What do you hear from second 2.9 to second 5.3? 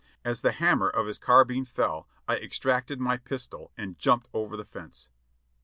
my pistol and jumped over the fence.